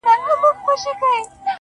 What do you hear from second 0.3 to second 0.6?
ورې